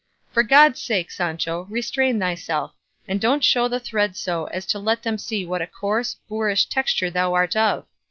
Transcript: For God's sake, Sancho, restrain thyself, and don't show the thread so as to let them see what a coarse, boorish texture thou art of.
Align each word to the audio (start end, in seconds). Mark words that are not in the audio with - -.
For 0.31 0.41
God's 0.41 0.81
sake, 0.81 1.11
Sancho, 1.11 1.67
restrain 1.69 2.19
thyself, 2.19 2.73
and 3.07 3.21
don't 3.21 3.43
show 3.43 3.67
the 3.67 3.79
thread 3.79 4.17
so 4.17 4.45
as 4.45 4.65
to 4.65 4.79
let 4.79 5.03
them 5.03 5.19
see 5.19 5.45
what 5.45 5.61
a 5.61 5.67
coarse, 5.67 6.15
boorish 6.27 6.65
texture 6.65 7.11
thou 7.11 7.35
art 7.35 7.55
of. 7.55 7.85